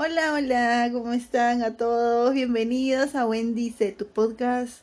[0.00, 2.32] Hola, hola, ¿cómo están a todos?
[2.32, 4.82] Bienvenidos a Wendy tu podcast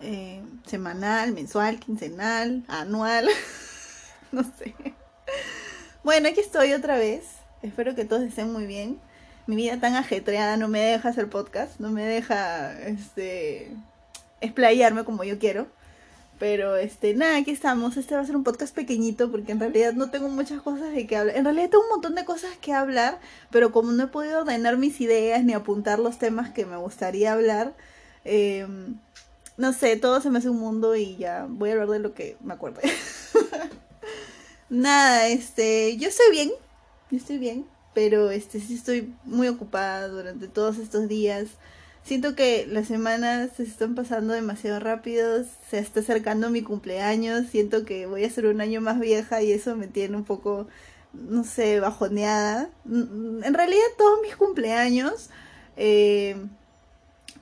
[0.00, 3.30] eh, semanal, mensual, quincenal, anual,
[4.32, 4.74] no sé.
[6.04, 7.24] Bueno, aquí estoy otra vez.
[7.62, 9.00] Espero que todos estén muy bien.
[9.46, 13.74] Mi vida tan ajetreada no me deja hacer podcast, no me deja este
[14.42, 15.66] explayarme como yo quiero.
[16.38, 17.96] Pero este, nada, aquí estamos.
[17.96, 21.06] Este va a ser un podcast pequeñito porque en realidad no tengo muchas cosas de
[21.06, 21.36] que hablar.
[21.36, 23.18] En realidad tengo un montón de cosas que hablar,
[23.50, 27.32] pero como no he podido ordenar mis ideas ni apuntar los temas que me gustaría
[27.32, 27.74] hablar,
[28.24, 28.98] em,
[29.56, 32.14] no sé, todo se me hace un mundo y ya voy a hablar de lo
[32.14, 32.80] que me acuerdo.
[34.68, 36.50] nada, este, yo estoy bien,
[37.10, 41.48] yo estoy bien, pero este sí estoy muy ocupada durante todos estos días.
[42.06, 47.84] Siento que las semanas se están pasando demasiado rápido, se está acercando mi cumpleaños, siento
[47.84, 50.68] que voy a ser un año más vieja y eso me tiene un poco,
[51.12, 52.70] no sé, bajoneada.
[52.84, 55.30] En realidad todos mis cumpleaños
[55.76, 56.36] eh,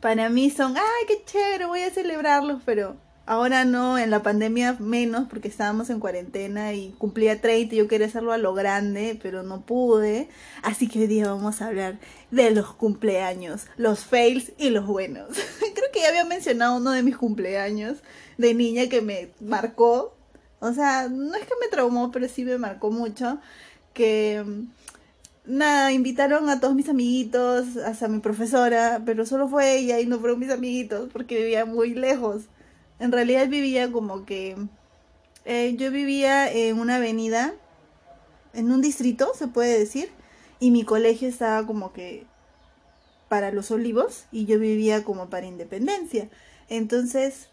[0.00, 2.96] para mí son, ay, qué chévere, voy a celebrarlos, pero
[3.26, 7.88] Ahora no, en la pandemia menos, porque estábamos en cuarentena y cumplía 30 y yo
[7.88, 10.28] quería hacerlo a lo grande, pero no pude.
[10.62, 11.98] Así que hoy día vamos a hablar
[12.30, 15.28] de los cumpleaños, los fails y los buenos.
[15.74, 17.96] Creo que ya había mencionado uno de mis cumpleaños
[18.36, 20.14] de niña que me marcó.
[20.60, 23.38] O sea, no es que me traumó, pero sí me marcó mucho.
[23.94, 24.44] Que
[25.46, 30.18] nada, invitaron a todos mis amiguitos, hasta mi profesora, pero solo fue ella y no
[30.18, 32.42] fueron mis amiguitos porque vivía muy lejos
[32.98, 34.56] en realidad vivía como que
[35.44, 37.54] eh, yo vivía en una avenida,
[38.52, 40.10] en un distrito, se puede decir,
[40.60, 42.26] y mi colegio estaba como que
[43.28, 46.30] para los olivos y yo vivía como para independencia.
[46.68, 47.48] Entonces,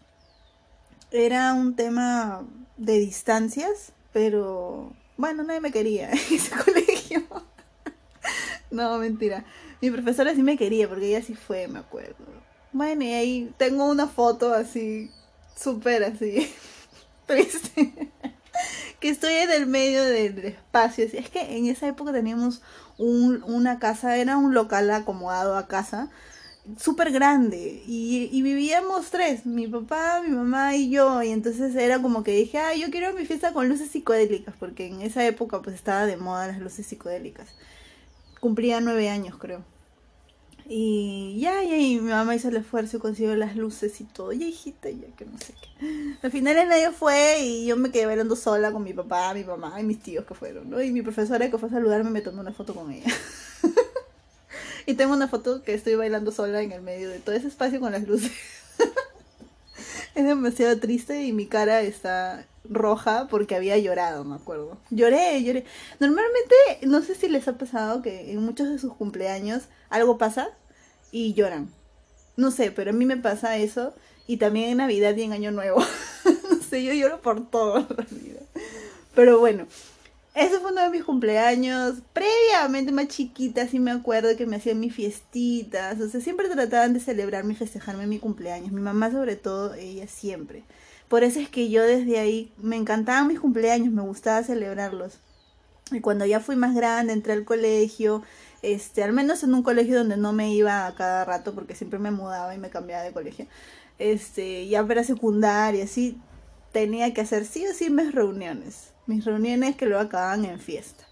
[1.10, 2.46] era un tema
[2.76, 7.22] de distancias, pero bueno, nadie me quería en ese colegio.
[8.70, 9.44] no, mentira.
[9.80, 12.24] Mi profesora sí me quería porque ella sí fue, me acuerdo.
[12.72, 15.10] Bueno, y ahí tengo una foto así
[15.56, 16.52] súper así,
[17.26, 18.10] triste.
[19.00, 21.04] que estoy en el medio del espacio.
[21.12, 22.62] Es que en esa época teníamos
[22.98, 26.10] un, una casa, era un local acomodado a casa,
[26.78, 27.82] súper grande.
[27.86, 31.22] Y, y, vivíamos tres, mi papá, mi mamá y yo.
[31.22, 34.86] Y entonces era como que dije, ah, yo quiero mi fiesta con luces psicodélicas, porque
[34.86, 37.48] en esa época pues estaba de moda las luces psicodélicas.
[38.40, 39.64] Cumplía nueve años, creo.
[40.68, 44.32] Y ya, ya, y mi mamá hizo el esfuerzo y consiguió las luces y todo.
[44.32, 46.16] Y hijita, ya que no sé qué.
[46.22, 49.44] Al final el nadie fue y yo me quedé bailando sola con mi papá, mi
[49.44, 50.82] mamá y mis tíos que fueron, ¿no?
[50.82, 53.12] Y mi profesora que fue a saludarme me tomó una foto con ella.
[54.86, 57.80] y tengo una foto que estoy bailando sola en el medio de todo ese espacio
[57.80, 58.32] con las luces.
[60.14, 64.78] es demasiado triste y mi cara está roja porque había llorado, me acuerdo.
[64.90, 65.64] Lloré, lloré.
[66.00, 70.50] Normalmente, no sé si les ha pasado que en muchos de sus cumpleaños algo pasa
[71.10, 71.70] y lloran.
[72.36, 73.94] No sé, pero a mí me pasa eso.
[74.26, 75.80] Y también en Navidad y en Año Nuevo.
[76.50, 78.42] no sé, yo lloro por todo en realidad.
[79.14, 79.66] Pero bueno,
[80.34, 81.98] ese fue uno de mis cumpleaños.
[82.14, 86.00] Previamente, más chiquita, sí me acuerdo que me hacían mis fiestitas.
[86.00, 88.72] O sea, siempre trataban de celebrarme y festejarme mi cumpleaños.
[88.72, 90.64] Mi mamá, sobre todo, ella siempre.
[91.12, 95.18] Por eso es que yo desde ahí me encantaban mis cumpleaños, me gustaba celebrarlos.
[95.90, 98.22] Y cuando ya fui más grande, entré al colegio,
[98.62, 101.98] este, al menos en un colegio donde no me iba a cada rato porque siempre
[101.98, 103.46] me mudaba y me cambiaba de colegio.
[103.98, 106.18] Este, ya para secundaria, sí,
[106.72, 108.94] tenía que hacer sí o sí mis reuniones.
[109.06, 111.04] Mis reuniones que luego acababan en fiesta.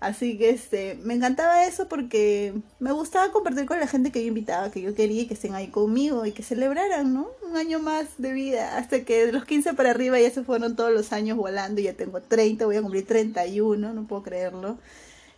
[0.00, 4.28] Así que este, me encantaba eso porque me gustaba compartir con la gente que yo
[4.28, 7.28] invitaba, que yo quería que estén ahí conmigo y que celebraran, ¿no?
[7.48, 10.76] Un año más de vida, hasta que de los 15 para arriba ya se fueron
[10.76, 14.78] todos los años volando, ya tengo 30, voy a cumplir 31, no puedo creerlo.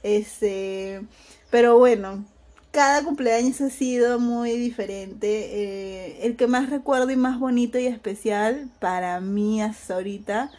[0.02, 1.02] Este,
[1.50, 2.24] pero bueno,
[2.70, 5.28] cada cumpleaños ha sido muy diferente.
[6.16, 10.50] Eh, el que más recuerdo y más bonito y especial para mí hasta ahorita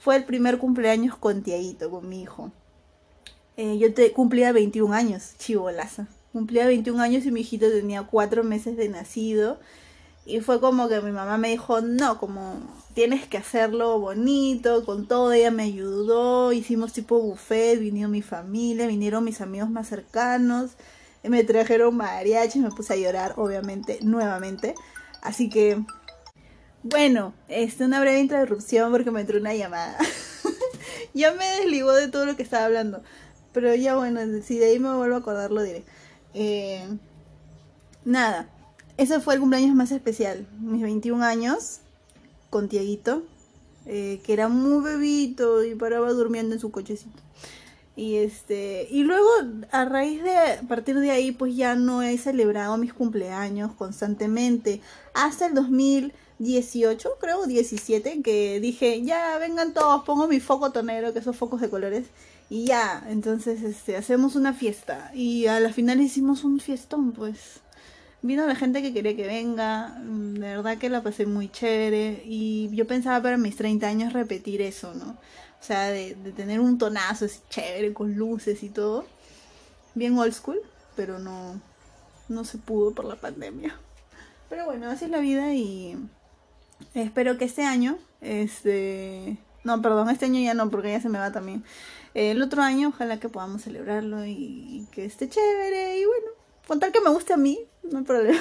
[0.00, 2.52] fue el primer cumpleaños con Tiaguito, con mi hijo.
[3.62, 6.06] Eh, yo te, cumplía 21 años, chivolaza.
[6.32, 9.60] Cumplía 21 años y mi hijito tenía 4 meses de nacido.
[10.24, 12.58] Y fue como que mi mamá me dijo, no, como
[12.94, 18.86] tienes que hacerlo bonito, con todo, ella me ayudó, hicimos tipo buffet, vinieron mi familia,
[18.86, 20.70] vinieron mis amigos más cercanos,
[21.22, 24.74] me trajeron mariachi, me puse a llorar, obviamente, nuevamente.
[25.20, 25.84] Así que,
[26.82, 29.98] bueno, este, una breve interrupción porque me entró una llamada.
[31.12, 33.02] ya me desligó de todo lo que estaba hablando.
[33.52, 35.84] Pero ya bueno, si de ahí me vuelvo a acordar lo diré.
[36.34, 36.86] Eh,
[38.04, 38.48] nada,
[38.96, 40.46] ese fue el cumpleaños más especial.
[40.60, 41.80] Mis 21 años
[42.50, 43.22] con Tiaguito,
[43.86, 47.20] eh, que era muy bebito y paraba durmiendo en su cochecito.
[47.96, 49.28] Y este, y luego
[49.72, 54.80] a raíz de a partir de ahí pues ya no he celebrado mis cumpleaños constantemente
[55.12, 55.54] hasta el
[56.40, 61.60] 2018, creo 17, que dije, "Ya vengan todos, pongo mi foco tonero, que esos focos
[61.60, 62.06] de colores."
[62.48, 67.60] Y ya, entonces este hacemos una fiesta y a la final hicimos un fiestón, pues.
[68.22, 72.22] Vino la gente que quería que venga, mm, de verdad que la pasé muy chévere
[72.26, 75.10] y yo pensaba para mis 30 años repetir eso, ¿no?
[75.60, 79.06] O sea, de, de tener un tonazo así chévere con luces y todo.
[79.94, 80.60] Bien old school,
[80.96, 81.60] pero no,
[82.28, 83.78] no se pudo por la pandemia.
[84.48, 85.96] Pero bueno, así es la vida y
[86.94, 89.36] espero que este año, este...
[89.62, 91.62] No, perdón, este año ya no, porque ya se me va también.
[92.14, 96.26] El otro año, ojalá que podamos celebrarlo y, que esté chévere y bueno,
[96.66, 98.40] con tal que me guste a mí, no hay problema.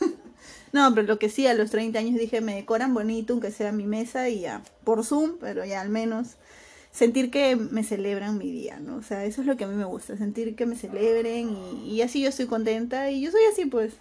[0.72, 3.72] no, pero lo que sí, a los 30 años dije, me decoran bonito, aunque sea
[3.72, 6.36] mi mesa y ya, por Zoom, pero ya al menos
[6.90, 8.96] sentir que me celebran mi día, ¿no?
[8.96, 11.90] O sea, eso es lo que a mí me gusta, sentir que me celebren y,
[11.90, 13.94] y así yo estoy contenta y yo soy así pues,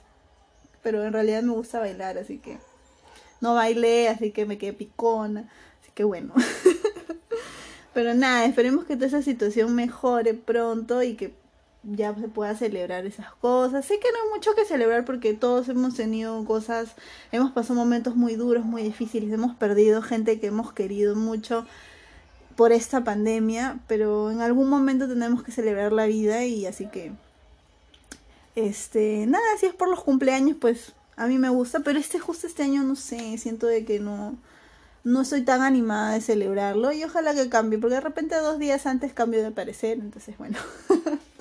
[0.81, 2.57] pero en realidad me gusta bailar, así que
[3.43, 5.49] no bailé, así que me quedé picona,
[5.81, 6.33] así que bueno.
[7.93, 11.33] pero nada, esperemos que toda esa situación mejore pronto y que
[11.83, 13.85] ya se pueda celebrar esas cosas.
[13.85, 16.95] Sé que no hay mucho que celebrar porque todos hemos tenido cosas,
[17.33, 21.65] hemos pasado momentos muy duros, muy difíciles, hemos perdido gente que hemos querido mucho
[22.55, 27.11] por esta pandemia, pero en algún momento tenemos que celebrar la vida y así que
[28.55, 32.47] este, nada, si es por los cumpleaños, pues a mí me gusta, pero este justo
[32.47, 34.37] este año no sé, siento de que no
[35.03, 38.85] no estoy tan animada de celebrarlo y ojalá que cambie, porque de repente dos días
[38.85, 40.57] antes cambio de parecer, entonces bueno.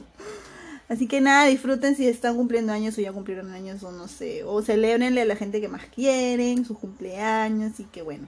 [0.89, 4.45] Así que nada, disfruten si están cumpliendo años o ya cumplieron años o no sé.
[4.45, 8.27] O celebrenle a la gente que más quieren, sus cumpleaños y que bueno.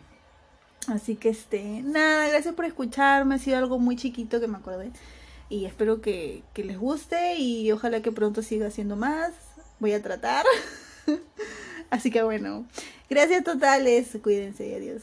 [0.87, 3.35] Así que este, nada, gracias por escucharme.
[3.35, 4.93] Ha sido algo muy chiquito que me acordé.
[5.51, 9.33] Y espero que, que les guste y ojalá que pronto siga haciendo más.
[9.79, 10.47] Voy a tratar.
[11.91, 12.67] Así que bueno,
[13.09, 14.09] gracias totales.
[14.23, 15.03] Cuídense y adiós.